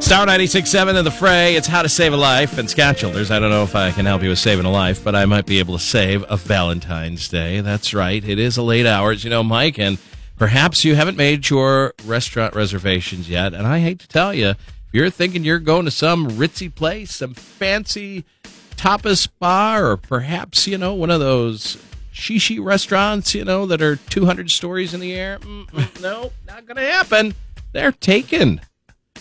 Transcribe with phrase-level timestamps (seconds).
[0.00, 1.54] Star 96.7 in the fray.
[1.54, 2.58] It's how to save a life.
[2.58, 5.04] And Scott Childers, I don't know if I can help you with saving a life,
[5.04, 7.60] but I might be able to save a Valentine's Day.
[7.60, 8.26] That's right.
[8.26, 9.98] It is a late hours, you know, Mike, and
[10.36, 13.54] perhaps you haven't made your restaurant reservations yet.
[13.54, 14.58] And I hate to tell you, if
[14.90, 18.24] you're thinking you're going to some ritzy place, some fancy
[18.72, 21.76] tapas bar, or perhaps, you know, one of those
[22.12, 25.38] shishi restaurants, you know, that are 200 stories in the air,
[26.00, 27.34] no, not going to happen.
[27.72, 28.60] They're taken.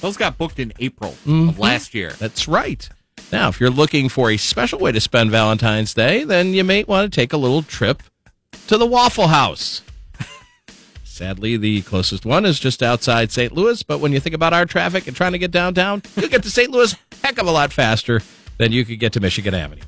[0.01, 1.49] Those got booked in April Mhm.
[1.49, 2.13] of last year.
[2.19, 2.87] That's right.
[3.31, 6.83] Now, if you're looking for a special way to spend Valentine's Day, then you may
[6.85, 8.01] want to take a little trip
[8.67, 9.81] to the Waffle House.
[11.03, 13.51] Sadly, the closest one is just outside St.
[13.53, 16.43] Louis, but when you think about our traffic and trying to get downtown, you'll get
[16.43, 16.71] to St.
[16.71, 18.21] Louis heck of a lot faster
[18.57, 19.81] than you could get to Michigan Avenue.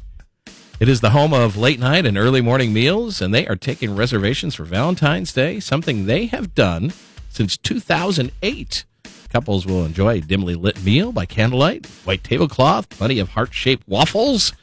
[0.80, 3.96] It is the home of late night and early morning meals, and they are taking
[3.96, 6.92] reservations for Valentine's Day, something they have done
[7.30, 8.84] since 2008.
[9.32, 13.88] Couples will enjoy a dimly lit meal by candlelight, white tablecloth, plenty of heart shaped
[13.88, 14.54] waffles.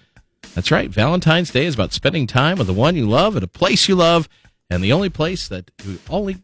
[0.54, 3.48] That's right, Valentine's Day is about spending time with the one you love at a
[3.48, 4.28] place you love,
[4.68, 6.36] and the only place that you only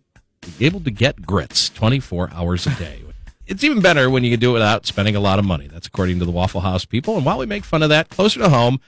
[0.58, 3.00] be able to get grits 24 hours a day.
[3.46, 5.68] It's even better when you can do it without spending a lot of money.
[5.68, 7.18] That's according to the Waffle House people.
[7.18, 8.80] And while we make fun of that, closer to home,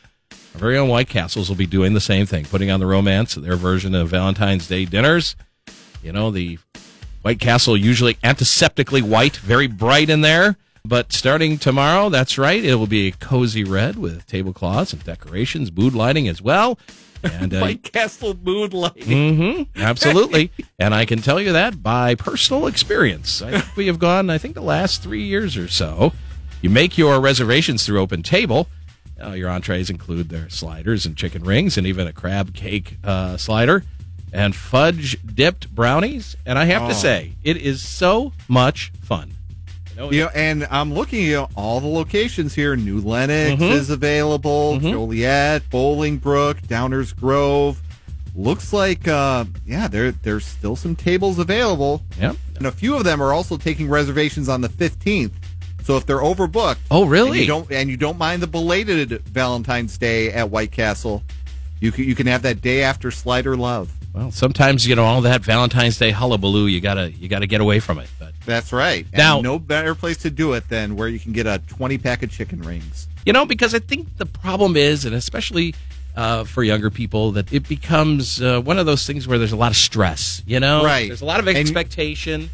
[0.55, 3.37] our very own White Castles will be doing the same thing, putting on the romance
[3.37, 5.37] of their version of Valentine's Day dinners.
[6.03, 6.59] You know, the
[7.27, 10.57] White Castle usually antiseptically white, very bright in there.
[10.85, 15.73] But starting tomorrow, that's right, it will be a cozy red with tablecloths and decorations,
[15.73, 16.79] mood lighting as well.
[17.25, 19.09] And uh, White Castle mood lighting.
[19.09, 19.63] Mm-hmm.
[19.83, 20.53] Absolutely.
[20.79, 23.43] and I can tell you that by personal experience.
[23.43, 26.13] I think we have gone, I think, the last three years or so.
[26.63, 28.69] You make your reservations through Open Table.
[29.21, 33.37] Uh, your entrees include their sliders and chicken rings and even a crab cake uh,
[33.37, 33.83] slider
[34.37, 36.37] and fudge dipped brownies.
[36.45, 36.89] And I have Oh.
[36.89, 39.33] to say, it is so much fun.
[39.95, 42.77] You know, You know, and I'm looking at all the locations here.
[42.77, 43.71] New Lenox Mhm.
[43.73, 44.91] is available, Mhm.
[44.93, 47.81] Joliet, Bolingbrook, Downers Grove.
[48.35, 52.37] Looks like, uh, yeah, there there's still some tables available, Yep.
[52.57, 55.33] and a few of them are also taking reservations on the 15th.
[55.83, 57.41] So if they're overbooked, Oh, and really?
[57.41, 61.23] you don't and you don't mind the belated Valentine's Day at White Castle,
[61.81, 63.89] you can, you can have that day after Slider Love.
[64.17, 67.81] Well, sometimes, you know, all that Valentine's Day hullabaloo, you gotta, you gotta get away
[67.81, 68.09] from it.
[68.19, 69.05] But That's right.
[69.13, 71.99] And Now- no better place to do it than where you can get a 20
[71.99, 73.09] pack of chicken rings.
[73.27, 75.75] You know, because I think the problem is, and especially
[76.17, 79.57] uh, for younger people, that it becomes uh, one of those things where there's a
[79.57, 80.43] lot of stress.
[80.47, 81.09] You know, Right.
[81.09, 82.49] There's a lot of expectation,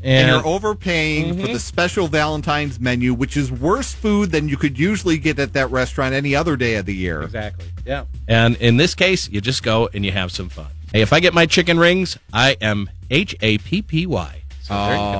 [0.00, 1.52] and, and, you're overpaying for Mhm.
[1.54, 5.72] the special Valentine's menu, which is worse food than you could usually get at that
[5.72, 7.22] restaurant any other day of the year.
[7.22, 8.04] exactly, yeah.
[8.28, 10.66] And in this case, you just go and you have some fun.
[10.94, 14.42] Hey, if I get my chicken rings, I am H A P P Y.
[14.70, 15.14] Oh.